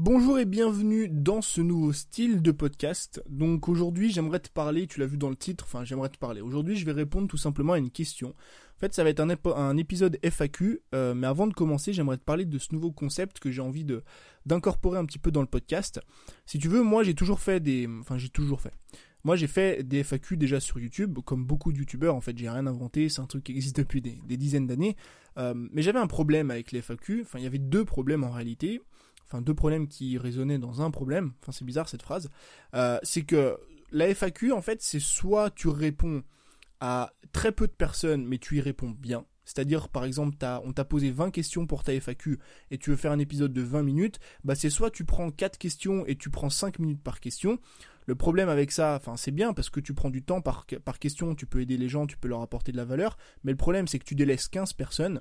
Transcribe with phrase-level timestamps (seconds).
[0.00, 3.20] Bonjour et bienvenue dans ce nouveau style de podcast.
[3.28, 6.40] Donc aujourd'hui j'aimerais te parler, tu l'as vu dans le titre, enfin j'aimerais te parler.
[6.40, 8.28] Aujourd'hui je vais répondre tout simplement à une question.
[8.28, 12.22] En fait ça va être un, épisode FAQ, euh, mais avant de commencer j'aimerais te
[12.22, 13.84] parler de ce nouveau concept que j'ai envie
[14.46, 16.00] d'incorporer un petit peu dans le podcast.
[16.46, 17.88] Si tu veux, moi j'ai toujours fait des...
[18.00, 18.74] Enfin j'ai toujours fait.
[19.24, 22.48] Moi j'ai fait des FAQ déjà sur YouTube, comme beaucoup de YouTubeurs en fait, j'ai
[22.48, 24.94] rien inventé, c'est un truc qui existe depuis des, dizaines d'années.
[25.38, 28.30] Euh, mais j'avais un problème avec les FAQ, enfin il y avait deux problèmes en
[28.30, 28.80] réalité
[29.28, 32.30] enfin deux problèmes qui résonnaient dans un problème, enfin c'est bizarre cette phrase,
[32.74, 33.58] euh, c'est que
[33.90, 36.22] la FAQ en fait c'est soit tu réponds
[36.80, 40.84] à très peu de personnes mais tu y réponds bien, c'est-à-dire par exemple on t'a
[40.84, 42.38] posé 20 questions pour ta FAQ
[42.70, 45.58] et tu veux faire un épisode de 20 minutes, bah c'est soit tu prends 4
[45.58, 47.58] questions et tu prends 5 minutes par question,
[48.06, 50.98] le problème avec ça, enfin c'est bien parce que tu prends du temps par, par
[50.98, 53.58] question, tu peux aider les gens, tu peux leur apporter de la valeur, mais le
[53.58, 55.20] problème c'est que tu délaisses 15 personnes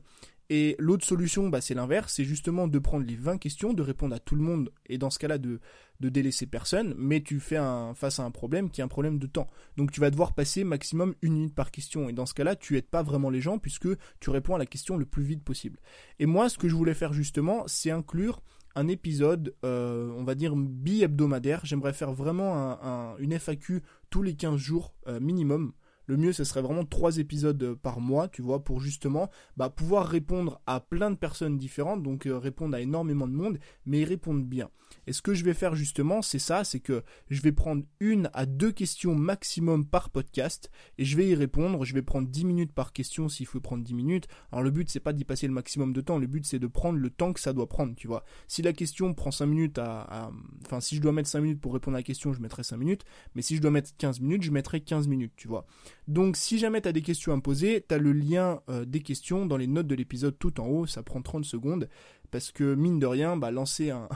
[0.49, 4.15] et l'autre solution, bah, c'est l'inverse, c'est justement de prendre les 20 questions, de répondre
[4.15, 5.59] à tout le monde, et dans ce cas-là, de,
[5.99, 9.19] de délaisser personne, mais tu fais un, face à un problème qui est un problème
[9.19, 9.47] de temps.
[9.75, 12.77] Donc tu vas devoir passer maximum une minute par question, et dans ce cas-là, tu
[12.77, 13.89] aides pas vraiment les gens, puisque
[14.19, 15.79] tu réponds à la question le plus vite possible.
[16.19, 18.41] Et moi, ce que je voulais faire justement, c'est inclure
[18.75, 21.61] un épisode, euh, on va dire bi-hebdomadaire.
[21.63, 22.79] J'aimerais faire vraiment
[23.17, 25.73] une FAQ tous les 15 jours euh, minimum.
[26.07, 29.69] Le mieux, ce serait vraiment trois épisodes euh, par mois, tu vois, pour justement bah,
[29.69, 34.03] pouvoir répondre à plein de personnes différentes, donc euh, répondre à énormément de monde, mais
[34.03, 34.69] répondre bien.
[35.05, 38.29] Et ce que je vais faire justement, c'est ça, c'est que je vais prendre une
[38.33, 41.83] à deux questions maximum par podcast, et je vais y répondre.
[41.85, 44.27] Je vais prendre 10 minutes par question s'il faut prendre 10 minutes.
[44.51, 46.67] Alors le but, c'est pas d'y passer le maximum de temps, le but, c'est de
[46.67, 48.23] prendre le temps que ça doit prendre, tu vois.
[48.47, 50.31] Si la question prend 5 minutes à,
[50.65, 52.77] Enfin, si je dois mettre 5 minutes pour répondre à la question, je mettrai 5
[52.77, 53.03] minutes,
[53.35, 55.65] mais si je dois mettre 15 minutes, je mettrai 15 minutes, tu vois.
[56.07, 58.85] Donc si jamais tu as des questions à me poser, tu as le lien euh,
[58.85, 61.89] des questions dans les notes de l'épisode tout en haut, ça prend 30 secondes,
[62.31, 64.07] parce que mine de rien, bah, lancer un,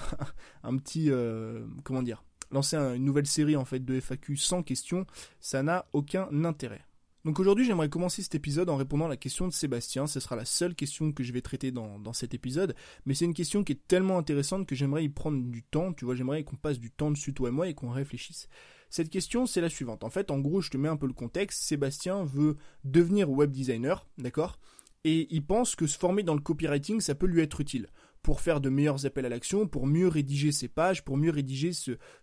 [0.77, 1.11] petit...
[1.11, 5.05] Euh, comment dire Lancer une nouvelle série en fait de FAQ sans questions,
[5.39, 6.81] ça n'a aucun intérêt.
[7.23, 10.07] Donc aujourd'hui, j'aimerais commencer cet épisode en répondant à la question de Sébastien.
[10.07, 13.25] Ce sera la seule question que je vais traiter dans, dans cet épisode, mais c'est
[13.25, 15.93] une question qui est tellement intéressante que j'aimerais y prendre du temps.
[15.93, 18.49] Tu vois, j'aimerais qu'on passe du temps dessus toi et moi et qu'on réfléchisse.
[18.91, 20.03] Cette question, c'est la suivante.
[20.03, 21.63] En fait, en gros, je te mets un peu le contexte.
[21.63, 24.59] Sébastien veut devenir web designer, d'accord?
[25.05, 27.87] Et il pense que se former dans le copywriting, ça peut lui être utile
[28.21, 31.71] pour faire de meilleurs appels à l'action, pour mieux rédiger ses pages, pour mieux rédiger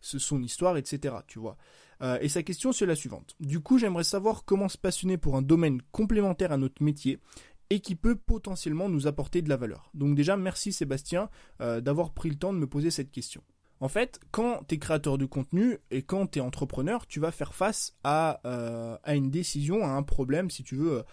[0.00, 1.16] son histoire, etc.
[1.26, 1.56] Tu vois.
[2.02, 3.34] Euh, et sa question c'est la suivante.
[3.40, 7.18] Du coup, j'aimerais savoir comment se passionner pour un domaine complémentaire à notre métier
[7.70, 9.90] et qui peut potentiellement nous apporter de la valeur.
[9.94, 11.30] Donc déjà, merci Sébastien
[11.60, 13.42] euh, d'avoir pris le temps de me poser cette question.
[13.80, 17.30] En fait, quand tu es créateur de contenu et quand tu es entrepreneur, tu vas
[17.30, 21.04] faire face à, euh, à une décision, à un problème, si tu veux,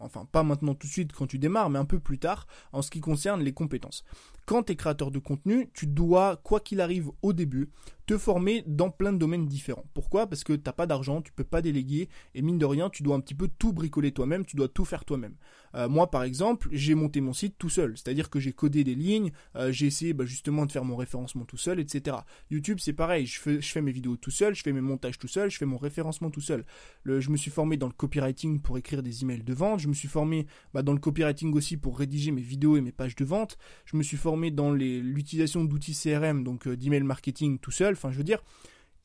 [0.00, 2.82] enfin pas maintenant tout de suite quand tu démarres, mais un peu plus tard, en
[2.82, 4.04] ce qui concerne les compétences.
[4.46, 7.70] Quand tu es créateur de contenu, tu dois, quoi qu'il arrive au début,
[8.06, 9.84] te former dans plein de domaines différents.
[9.94, 10.26] Pourquoi?
[10.26, 13.14] Parce que t'as pas d'argent, tu peux pas déléguer, et mine de rien, tu dois
[13.14, 15.36] un petit peu tout bricoler toi-même, tu dois tout faire toi-même.
[15.74, 18.94] Euh, moi, par exemple, j'ai monté mon site tout seul, c'est-à-dire que j'ai codé des
[18.94, 22.18] lignes, euh, j'ai essayé bah, justement de faire mon référencement tout seul, etc.
[22.50, 25.50] YouTube, c'est pareil, je fais, mes vidéos tout seul, je fais mes montages tout seul,
[25.50, 26.64] je fais mon référencement tout seul.
[27.04, 29.94] Je me suis formé dans le copywriting pour écrire des emails de vente, je me
[29.94, 33.24] suis formé bah, dans le copywriting aussi pour rédiger mes vidéos et mes pages de
[33.24, 37.90] vente, je me suis formé dans l'utilisation d'outils CRM, donc euh, d'email marketing tout seul,
[37.92, 38.42] Enfin, je veux dire,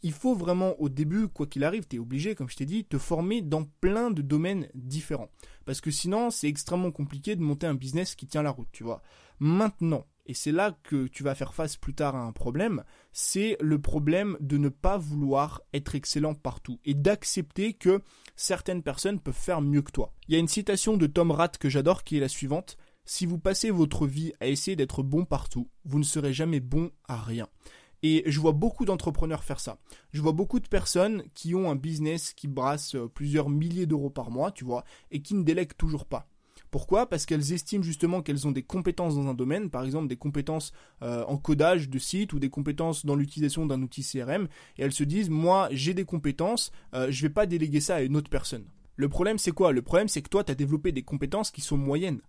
[0.06, 2.86] il faut vraiment au début, quoi qu'il arrive, tu es obligé, comme je t'ai dit,
[2.86, 5.32] te former dans plein de domaines différents.
[5.66, 8.84] Parce que sinon, c'est extrêmement compliqué de monter un business qui tient la route, tu
[8.84, 9.02] vois.
[9.40, 12.84] Maintenant, et c'est là que tu vas faire face plus tard à un problème,
[13.14, 18.00] c'est le problème de ne pas vouloir être excellent partout et d'accepter que
[18.36, 20.14] certaines personnes peuvent faire mieux que toi.
[20.28, 22.78] Il y a une citation de Tom Rath que j'adore qui est la suivante.
[23.06, 26.92] Si vous passez votre vie à essayer d'être bon partout, vous ne serez jamais bon
[27.08, 27.48] à rien.
[28.08, 29.80] Et je vois beaucoup d'entrepreneurs faire ça.
[30.14, 34.12] Je vois beaucoup de personnes qui ont un business qui brasse euh, plusieurs milliers d'euros
[34.12, 36.28] par mois, tu vois, et qui ne délèguent toujours pas.
[36.70, 37.10] Pourquoi?
[37.10, 40.72] Parce qu'elles estiment justement qu'elles ont des compétences dans un domaine, par exemple des compétences
[41.02, 44.91] euh, en codage de site ou des compétences dans l'utilisation d'un outil CRM, et elles
[44.91, 48.29] se disent moi j'ai des compétences, euh, je vais pas déléguer ça à une autre
[48.29, 48.66] personne.
[48.97, 49.72] Le problème c'est quoi?
[49.72, 52.22] Le problème c'est que toi tu as développé des compétences qui sont moyennes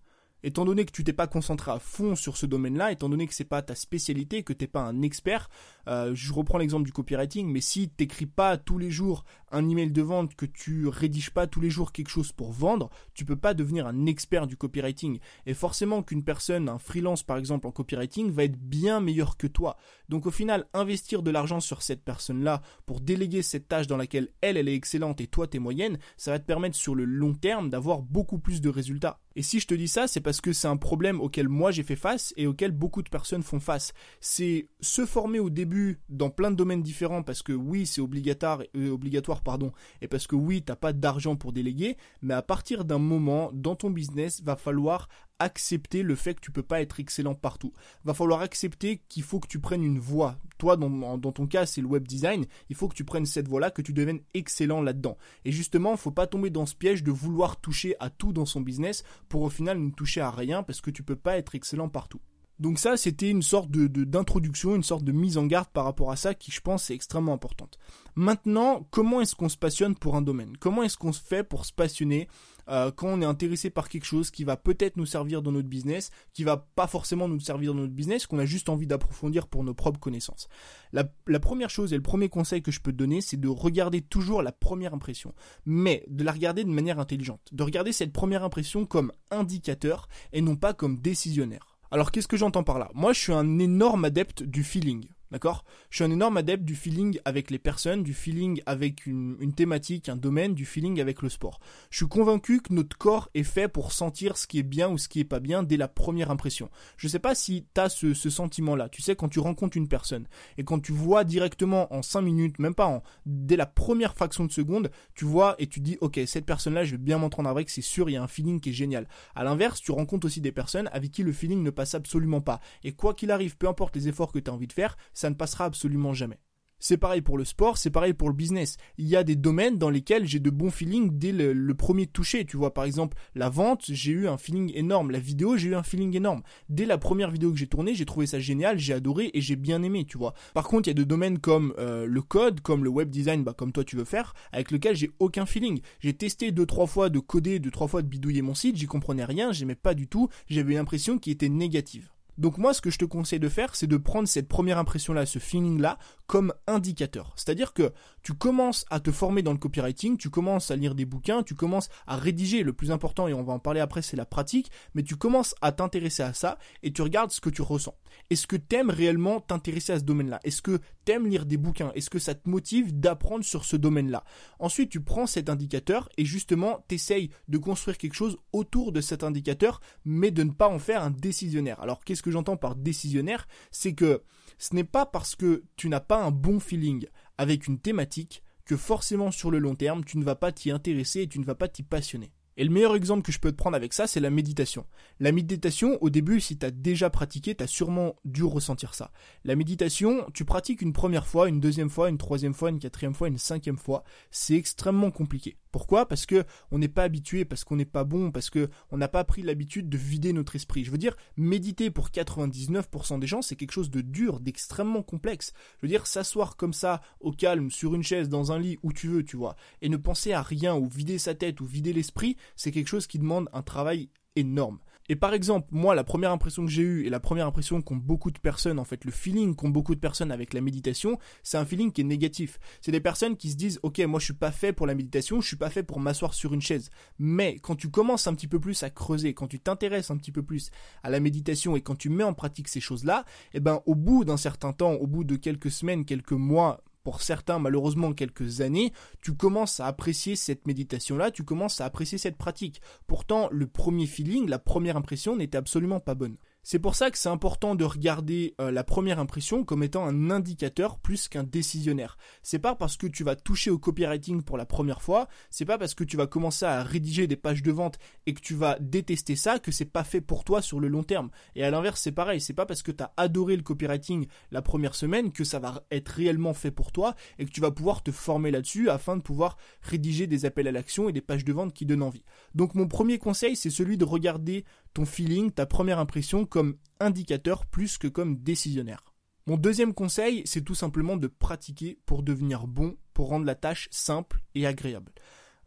[0.43, 3.33] étant donné que tu t'es pas concentré à fond sur ce domaine-là, étant donné que
[3.33, 5.49] c'est pas ta spécialité, que t'es pas un expert,
[5.87, 9.91] euh, je reprends l'exemple du copywriting, mais si t'écris pas tous les jours un email
[9.91, 13.35] de vente, que tu rédiges pas tous les jours quelque chose pour vendre, tu peux
[13.35, 15.19] pas devenir un expert du copywriting.
[15.45, 19.47] Et forcément qu'une personne, un freelance par exemple en copywriting, va être bien meilleur que
[19.47, 19.77] toi.
[20.09, 24.29] Donc au final, investir de l'argent sur cette personne-là pour déléguer cette tâche dans laquelle
[24.41, 27.33] elle, elle est excellente et toi t'es moyenne, ça va te permettre sur le long
[27.33, 29.19] terme d'avoir beaucoup plus de résultats.
[29.37, 31.83] Et si je te dis ça, c'est parce que c'est un problème auquel moi j'ai
[31.83, 33.93] fait face et auquel beaucoup de personnes font face.
[34.19, 38.63] C'est se former au début dans plein de domaines différents parce que oui, c'est obligatoire,
[38.75, 42.83] euh, obligatoire pardon, et parce que oui, t'as pas d'argent pour déléguer, mais à partir
[42.83, 45.07] d'un moment dans ton business, va falloir
[45.39, 47.73] accepter le fait que tu peux pas être excellent partout.
[48.03, 50.37] Va falloir accepter qu'il faut que tu prennes une voie.
[50.57, 52.45] Toi, dans, ton cas, c'est le web design.
[52.69, 55.17] Il faut que tu prennes cette voie-là, que tu deviennes excellent là-dedans.
[55.45, 58.45] Et justement, il faut pas tomber dans ce piège de vouloir toucher à tout dans
[58.45, 61.55] son business pour au final ne toucher à rien parce que tu peux pas être
[61.55, 62.21] excellent partout.
[62.59, 66.11] Donc ça, c'était une sorte de d'introduction, une sorte de mise en garde par rapport
[66.11, 67.77] à ça qui, je pense, est extrêmement importante.
[68.15, 70.57] Maintenant, comment est-ce qu'on se passionne pour un domaine?
[70.59, 72.27] Comment est-ce qu'on se fait pour se passionner
[72.69, 75.69] euh, quand on est intéressé par quelque chose qui va peut-être nous servir dans notre
[75.69, 79.47] business, qui va pas forcément nous servir dans notre business, qu'on a juste envie d'approfondir
[79.47, 80.47] pour nos propres connaissances
[80.93, 84.01] la, première chose et le premier conseil que je peux te donner, c'est de regarder
[84.01, 85.33] toujours la première impression,
[85.65, 90.41] mais de la regarder de manière intelligente, de regarder cette première impression comme indicateur et
[90.41, 91.77] non pas comme décisionnaire.
[91.91, 92.89] Alors qu'est-ce que j'entends par là?
[92.93, 95.07] Moi je suis un énorme adepte du feeling.
[95.31, 95.65] D'accord?
[95.89, 100.07] Je suis un énorme adepte du feeling avec les personnes, du feeling avec une, thématique,
[100.07, 101.59] un domaine, du feeling avec le sport.
[101.89, 104.97] Je suis convaincu que notre corps est fait pour sentir ce qui est bien ou
[104.97, 106.69] ce qui est pas bien dès la première impression.
[106.95, 108.89] Je sais pas si tu as ce, sentiment-là.
[108.89, 110.27] Tu sais, quand tu rencontres une personne
[110.57, 114.45] et quand tu vois directement en 5 minutes, même pas en, dès la première fraction
[114.45, 117.69] de seconde, tu vois et tu dis, ok, cette personne-là, je vais bien m'entendre avec,
[117.69, 119.07] c'est sûr, il y a un feeling qui est génial.
[119.35, 122.59] À l'inverse, tu rencontres aussi des personnes avec qui le feeling ne passe absolument pas.
[122.83, 125.31] Et quoi qu'il arrive, peu importe les efforts que tu as envie de faire, ça
[125.31, 126.39] ne passera absolument jamais.
[126.77, 128.77] C'est pareil pour le sport, c'est pareil pour le business.
[128.99, 132.45] Il y a des domaines dans lesquels j'ai de bons feelings dès le, premier toucher.
[132.45, 135.09] Tu vois, par exemple, la vente, j'ai eu un feeling énorme.
[135.09, 136.43] La vidéo, j'ai eu un feeling énorme.
[136.69, 139.55] Dès la première vidéo que j'ai tournée, j'ai trouvé ça génial, j'ai adoré et j'ai
[139.55, 140.35] bien aimé, tu vois.
[140.53, 143.43] Par contre, il y a des domaines comme euh, le code, comme le web design,
[143.43, 145.81] bah, comme toi tu veux faire, avec lequel j'ai aucun feeling.
[145.99, 148.85] J'ai testé deux, trois fois de coder, deux, trois fois de bidouiller mon site, j'y
[148.85, 152.11] comprenais rien, j'aimais pas du tout, j'avais l'impression qu'il était négative.
[152.37, 155.25] Donc moi, ce que je te conseille de faire, c'est de prendre cette première impression-là,
[155.25, 155.97] ce feeling-là,
[156.27, 157.33] comme indicateur.
[157.35, 161.05] C'est-à-dire que tu commences à te former dans le copywriting, tu commences à lire des
[161.05, 162.63] bouquins, tu commences à rédiger.
[162.63, 165.55] Le plus important, et on va en parler après, c'est la pratique, mais tu commences
[165.61, 167.95] à t'intéresser à ça et tu regardes ce que tu ressens.
[168.29, 170.39] Est-ce que t'aimes réellement t'intéresser à ce domaine-là?
[170.43, 171.93] Est-ce que t'aimes lire des bouquins?
[171.95, 174.25] Est-ce que ça te motive d'apprendre sur ce domaine-là?
[174.59, 179.23] Ensuite, tu prends cet indicateur et justement, t'essayes de construire quelque chose autour de cet
[179.23, 181.79] indicateur, mais de ne pas en faire un décisionnaire.
[181.79, 183.47] Alors, qu'est-ce que j'entends par décisionnaire?
[183.71, 184.21] C'est que
[184.57, 187.07] ce n'est pas parce que tu n'as pas un bon feeling
[187.37, 191.21] avec une thématique que forcément sur le long terme, tu ne vas pas t'y intéresser
[191.21, 192.33] et tu ne vas pas t'y passionner.
[192.57, 194.85] Et le meilleur exemple que je peux te prendre avec ça, c'est la méditation.
[195.19, 199.11] La méditation, au début, si tu as déjà pratiqué, tu as sûrement dû ressentir ça.
[199.43, 203.13] La méditation, tu pratiques une première fois, une deuxième fois, une troisième fois, une quatrième
[203.13, 204.03] fois, une cinquième fois.
[204.31, 205.57] C'est extrêmement compliqué.
[205.71, 206.07] Pourquoi?
[206.07, 209.07] Parce que on n'est pas habitué, parce qu'on n'est pas bon, parce que on n'a
[209.07, 210.83] pas pris l'habitude de vider notre esprit.
[210.83, 215.53] Je veux dire, méditer pour 99% des gens, c'est quelque chose de dur, d'extrêmement complexe.
[215.77, 218.91] Je veux dire, s'asseoir comme ça, au calme, sur une chaise, dans un lit, où
[218.91, 221.93] tu veux, tu vois, et ne penser à rien, ou vider sa tête, ou vider
[221.93, 224.79] l'esprit, c'est quelque chose qui demande un travail énorme.
[225.09, 227.95] Et par exemple, moi, la première impression que j'ai eue et la première impression qu'ont
[227.95, 231.57] beaucoup de personnes, en fait, le feeling qu'ont beaucoup de personnes avec la méditation, c'est
[231.57, 232.59] un feeling qui est négatif.
[232.81, 235.39] C'est des personnes qui se disent, ok, moi, je suis pas fait pour la méditation,
[235.39, 236.89] je suis pas fait pour m'asseoir sur une chaise.
[237.19, 240.33] Mais quand tu commences un petit peu plus à creuser, quand tu t'intéresses un petit
[240.33, 240.71] peu plus
[241.03, 243.23] à la méditation et quand tu mets en pratique ces choses-là,
[243.53, 247.21] eh ben, au bout d'un certain temps, au bout de quelques semaines, quelques mois, pour
[247.21, 252.37] certains malheureusement quelques années, tu commences à apprécier cette méditation-là, tu commences à apprécier cette
[252.37, 252.81] pratique.
[253.07, 256.35] Pourtant, le premier feeling, la première impression n'était absolument pas bonne.
[256.69, 260.29] C'est pour ça que c'est important de regarder euh, la première impression comme étant un
[260.29, 262.17] indicateur plus qu'un décisionnaire.
[262.43, 265.77] C'est pas parce que tu vas toucher au copywriting pour la première fois, c'est pas
[265.77, 268.77] parce que tu vas commencer à rédiger des pages de vente et que tu vas
[268.81, 271.29] détester ça que c'est pas fait pour toi sur le long terme.
[271.55, 274.61] Et à l'inverse, c'est pareil, c'est pas parce que tu as adoré le copywriting la
[274.61, 278.03] première semaine que ça va être réellement fait pour toi et que tu vas pouvoir
[278.03, 281.53] te former là-dessus afin de pouvoir rédiger des appels à l'action et des pages de
[281.53, 282.25] vente qui donnent envie.
[282.55, 284.65] Donc mon premier conseil, c'est celui de regarder
[284.97, 289.03] ton feeling, ta première impression comme indicateur plus que comme décisionnaire.
[289.45, 293.89] Mon deuxième conseil, c'est tout simplement de pratiquer pour devenir bon, pour rendre la tâche
[293.91, 295.11] simple et agréable.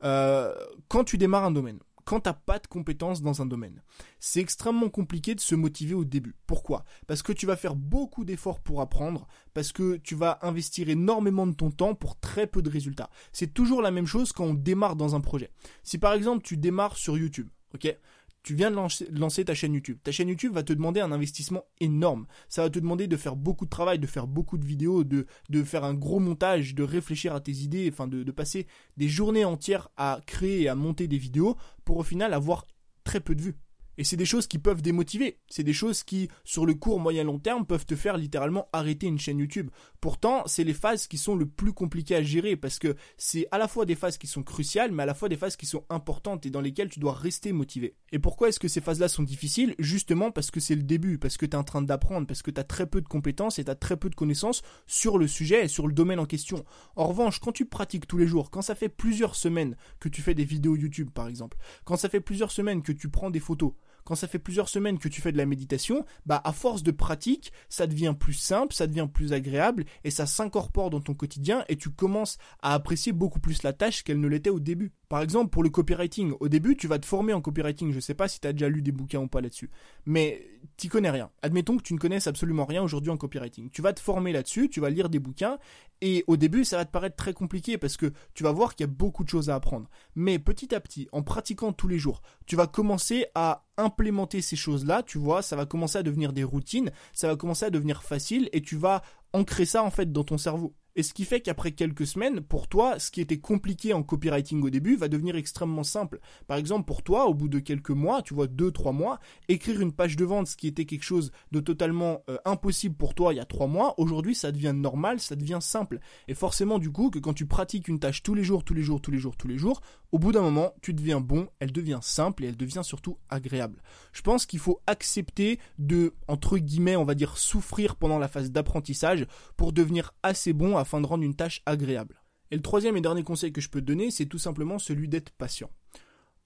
[0.03, 0.53] Euh,
[0.89, 3.85] quand tu démarres un domaine, quand t'as pas de compétences dans un domaine,
[4.19, 6.35] c'est extrêmement compliqué de se motiver au début.
[6.49, 6.85] Pourquoi?
[7.07, 11.47] Parce que tu vas faire beaucoup d'efforts pour apprendre, parce que tu vas investir énormément
[11.47, 13.11] de ton temps pour très peu de résultats.
[13.31, 15.53] C'est toujours la même chose quand on démarre dans un projet.
[15.85, 17.97] Si par exemple tu démarres sur YouTube, ok?
[18.43, 18.77] Tu viens de
[19.19, 19.99] lancer, ta chaîne YouTube.
[20.03, 22.27] Ta chaîne YouTube va te demander un investissement énorme.
[22.49, 25.27] Ça va te demander de faire beaucoup de travail, de faire beaucoup de vidéos, de,
[25.65, 28.67] faire un gros montage, de réfléchir à tes idées, enfin de, de passer
[28.97, 32.67] des journées entières à créer et à monter des vidéos pour au final avoir
[33.05, 33.57] très peu de vues.
[33.99, 35.39] Et c'est des choses qui peuvent démotiver.
[35.49, 39.07] C'est des choses qui, sur le court, moyen, long terme, peuvent te faire littéralement arrêter
[39.07, 39.71] une chaîne YouTube.
[40.01, 43.59] Pourtant, c'est les phases qui sont le plus compliquées à gérer parce que c'est à
[43.59, 45.85] la fois des phases qui sont cruciales, mais à la fois des phases qui sont
[45.91, 47.95] importantes et dans lesquelles tu dois rester motivé.
[48.13, 49.75] Et pourquoi est-ce que ces phases-là sont difficiles?
[49.79, 52.51] Justement parce que c'est le début, parce que tu es en train d'apprendre, parce que
[52.51, 55.27] tu as très peu de compétences et tu as très peu de connaissances sur le
[55.27, 56.65] sujet et sur le domaine en question.
[56.97, 60.23] En revanche, quand tu pratiques tous les jours, quand ça fait plusieurs semaines que tu
[60.23, 63.41] fais des vidéos YouTube par exemple, quand ça fait plusieurs semaines que tu prends des
[63.41, 63.73] photos,
[64.11, 66.91] quand ça fait plusieurs semaines que tu fais de la méditation, bah à force de
[66.91, 71.65] pratique, ça devient plus simple, ça devient plus agréable et ça s'incorpore dans ton quotidien
[71.69, 74.91] et tu commences à apprécier beaucoup plus la tâche qu'elle ne l'était au début.
[75.11, 77.93] Par exemple, pour le copywriting, au début, tu vas te former en copywriting.
[77.93, 79.69] Je sais pas si tu as déjà lu des bouquins ou pas là-dessus,
[80.07, 81.31] mais tu connais rien.
[81.43, 83.71] Admettons que tu ne connaisses absolument rien aujourd'hui en copywriting.
[83.71, 85.59] Tu vas te former là-dessus, tu vas lire des bouquins
[86.01, 88.87] et au début, ça va te paraître très compliqué parce que tu vas voir qu'il
[88.87, 89.91] y a beaucoup de choses à apprendre.
[90.15, 94.55] Mais petit à petit, en pratiquant tous les jours, tu vas commencer à implémenter ces
[94.55, 98.05] choses-là, tu vois, ça va commencer à devenir des routines, ça va commencer à devenir
[98.05, 99.03] facile et tu vas
[99.33, 100.73] ancrer ça en fait dans ton cerveau.
[101.01, 104.63] Et ce qui fait qu'après quelques semaines, pour toi, ce qui était compliqué en copywriting
[104.63, 106.21] au début va devenir extrêmement simple.
[106.47, 109.81] Par exemple, pour toi, au bout de quelques mois, tu vois, deux, trois mois, écrire
[109.81, 113.33] une page de vente, ce qui était quelque chose de totalement euh, impossible pour toi
[113.33, 116.01] il y a trois mois, aujourd'hui, ça devient normal, ça devient simple.
[116.29, 118.83] Et forcément, du coup, que quand tu pratiques une tâche tous les jours, tous les
[118.83, 119.81] jours, tous les jours, tous les jours,
[120.13, 123.81] au bout d'un moment, tu deviens bon, elle devient simple et elle devient surtout agréable.
[124.13, 128.51] Je pense qu'il faut accepter de, entre guillemets, on va dire, souffrir pendant la phase
[128.51, 129.27] d'apprentissage
[129.57, 132.21] pour devenir assez bon afin de rendre une tâche agréable.
[132.51, 135.07] Et le troisième et dernier conseil que je peux te donner, c'est tout simplement celui
[135.07, 135.71] d'être patient.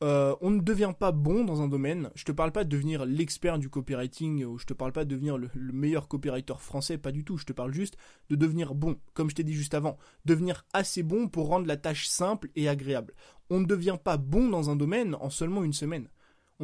[0.02, 2.10] Euh, on ne devient pas bon dans un domaine.
[2.14, 5.10] Je te parle pas de devenir l'expert du copywriting ou je te parle pas de
[5.10, 7.38] devenir le, le, meilleur copywriter français, pas du tout.
[7.38, 7.96] Je te parle juste
[8.28, 9.96] de devenir bon, comme je t'ai dit juste avant.
[10.26, 13.14] Devenir assez bon pour rendre la tâche simple et agréable.
[13.48, 16.08] On ne devient pas bon dans un domaine en seulement une semaine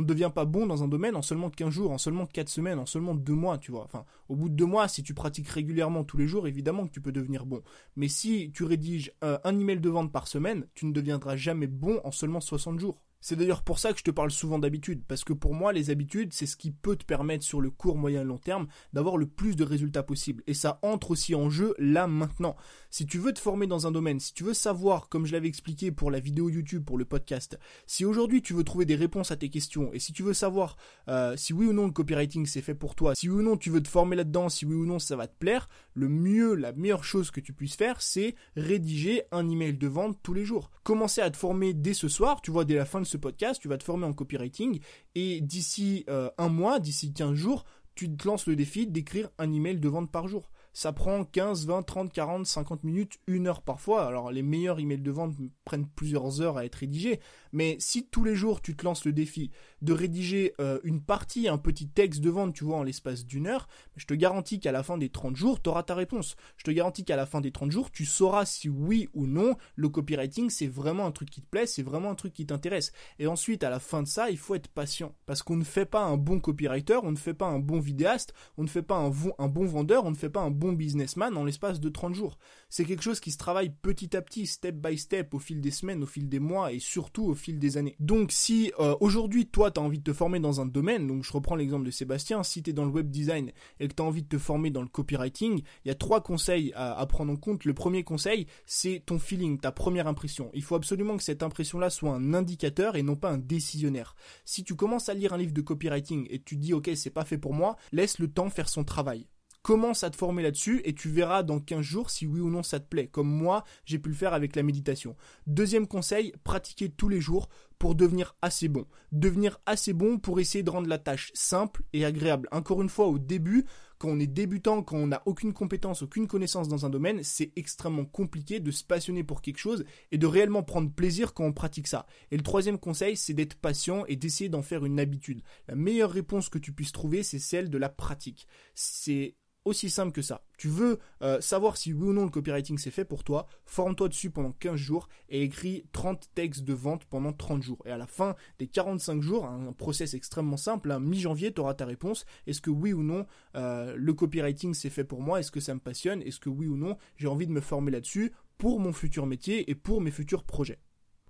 [0.01, 2.49] on ne devient pas bon dans un domaine en seulement 15 jours, en seulement 4
[2.49, 3.85] semaines, en seulement 2 mois, tu vois.
[3.85, 6.91] Enfin, au bout de 2 mois, si tu pratiques régulièrement tous les jours, évidemment que
[6.91, 7.61] tu peux devenir bon.
[7.97, 11.67] Mais si tu rédiges euh, un email de vente par semaine, tu ne deviendras jamais
[11.67, 13.03] bon en seulement 60 jours.
[13.21, 15.91] C'est d'ailleurs pour ça que je te parle souvent d'habitudes, parce que pour moi, les
[15.91, 19.17] habitudes, c'est ce qui peut te permettre sur le court, moyen et long terme d'avoir
[19.17, 20.43] le plus de résultats possible.
[20.47, 22.57] Et ça entre aussi en jeu là maintenant.
[22.89, 25.49] Si tu veux te former dans un domaine, si tu veux savoir, comme je l'avais
[25.49, 29.31] expliqué pour la vidéo YouTube, pour le podcast, si aujourd'hui tu veux trouver des réponses
[29.31, 30.77] à tes questions, et si tu veux savoir
[31.09, 33.57] euh, si oui ou non le copywriting c'est fait pour toi, si oui ou non
[33.57, 36.55] tu veux te former là-dedans, si oui ou non ça va te plaire, le mieux,
[36.55, 40.45] la meilleure chose que tu puisses faire, c'est rédiger un email de vente tous les
[40.45, 40.71] jours.
[40.83, 43.61] Commencer à te former dès ce soir, tu vois, dès la fin de ce podcast,
[43.61, 44.81] tu vas te former en copywriting
[45.15, 47.65] et d'ici euh, un mois, d'ici 15 jours,
[47.95, 51.67] tu te lances le défi d'écrire un email de vente par jour ça prend 15,
[51.67, 54.07] 20, 30, 40, 50 minutes, une heure parfois.
[54.07, 57.21] Alors les meilleurs emails de vente prennent plusieurs heures à être rédigés,
[57.53, 59.51] mais si tous les jours tu te lances le défi
[59.83, 63.47] de rédiger euh, une partie, un petit texte de vente, tu vois, en l'espace d'une
[63.47, 66.37] heure, je te garantis qu'à la fin des 30 jours, tu auras ta réponse.
[66.57, 69.57] Je te garantis qu'à la fin des 30 jours, tu sauras si oui ou non
[69.77, 72.93] le copywriting c'est vraiment un truc qui te plaît, c'est vraiment un truc qui t'intéresse.
[73.19, 75.15] Et ensuite, à la fin de ça, il faut être patient.
[75.27, 78.35] Parce qu'on ne fait pas un bon copywriter, on ne fait pas un bon vidéaste,
[78.57, 81.45] on ne fait pas un, bon vendeur, on ne fait pas un bon businessman en
[81.45, 82.39] l'espace de 30 jours.
[82.69, 85.71] C'est quelque chose qui se travaille petit à petit, step by step, au fil des
[85.71, 87.97] semaines, au fil des mois et surtout au fil des années.
[87.99, 91.25] Donc si euh, aujourd'hui toi tu as envie de te former dans un domaine, donc
[91.25, 94.03] je reprends l'exemple de Sébastien, si tu es dans le web design et que tu
[94.03, 97.07] as envie de te former dans le copywriting, il y a trois conseils à, à
[97.07, 97.65] prendre en compte.
[97.65, 100.51] Le premier conseil, c'est ton feeling, ta première impression.
[100.55, 104.15] Il faut absolument que cette impression-là soit un indicateur et non pas un décisionnaire.
[104.45, 107.25] Si tu commences à lire un livre de copywriting et tu dis ok c'est pas
[107.25, 109.27] fait pour moi, laisse le temps faire son travail
[109.63, 112.63] commence à te former là-dessus et tu verras dans 15 jours si oui ou non
[112.63, 115.17] ça te plaît, comme moi j'ai pu le faire avec la méditation.
[115.47, 117.49] Deuxième conseil, pratiquer tous les jours
[117.81, 118.87] pour devenir assez bon.
[119.11, 122.47] Devenir assez bon pour essayer de rendre la tâche simple et agréable.
[122.53, 123.65] Encore une fois, au début,
[123.97, 127.53] quand on est débutant, quand on n'a aucune compétence, aucune connaissance dans un domaine, c'est
[127.57, 131.55] extrêmement compliqué de se passionner pour quelque chose et de réellement prendre plaisir quand on
[131.55, 132.07] pratique ça.
[132.31, 135.41] Et le troisième conseil, c'est d'être patient et d'essayer d'en faire une habitude.
[135.67, 138.47] La meilleure réponse que tu puisses trouver, c'est celle de la pratique.
[138.75, 140.43] C'est aussi simple que ça.
[140.57, 144.09] Tu veux euh, savoir si oui ou non le copywriting c'est fait pour toi, forme-toi
[144.09, 147.83] dessus pendant 15 jours et écris 30 textes de vente pendant 30 jours.
[147.85, 151.87] Et à la fin des 45 jours, un process extrêmement simple, mi-janvier, tu auras ta
[151.87, 152.25] réponse.
[152.47, 153.27] Est-ce que oui ou non
[153.57, 155.41] euh, le copywriting c'est fait pour moi?
[155.41, 156.23] Est-ce que ça me passionne?
[156.23, 159.71] Est-ce que oui ou non j'ai envie de me former là-dessus pour mon futur métier
[159.71, 160.81] et pour mes futurs projets?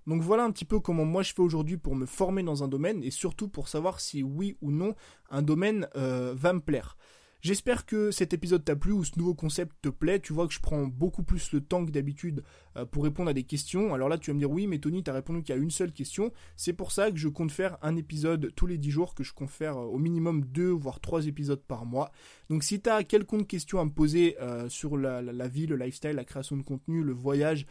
[0.07, 2.67] Donc voilà un petit peu comment moi je fais aujourd'hui pour me former dans un
[2.67, 4.95] domaine et surtout pour savoir si oui ou non
[5.29, 6.97] un domaine euh, va me plaire.
[7.41, 10.19] J'espère que cet épisode t'a plu ou ce nouveau concept te plaît.
[10.19, 12.43] Tu vois que je prends beaucoup plus le temps que d'habitude
[12.77, 13.95] euh, pour répondre à des questions.
[13.95, 15.71] Alors là, tu vas me dire oui, mais Tony, t'as répondu qu'il y a une
[15.71, 16.31] seule question.
[16.55, 19.33] C'est pour ça que je compte faire un épisode tous les 10 jours, que je
[19.33, 22.11] compte faire euh, au minimum 2 voire 3 épisodes par mois.
[22.51, 26.25] Donc si t'as quelconque question à me poser euh, sur la, vie, le lifestyle, la
[26.25, 27.65] création de contenu, le voyage,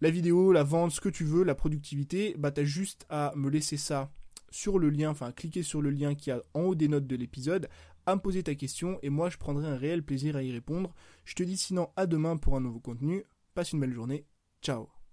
[0.00, 3.48] la vidéo, la vente, ce que tu veux, la productivité, bah t'as juste à me
[3.48, 4.10] laisser ça
[4.50, 7.16] sur le lien, enfin cliquer sur le lien qui a en haut des notes de
[7.16, 7.68] l'épisode
[8.06, 10.94] à me poser ta question et moi je prendrai un réel plaisir à y répondre.
[11.24, 13.24] Je te dis sinon à demain pour un nouveau contenu.
[13.54, 14.26] Passe une belle journée.
[14.62, 15.03] Ciao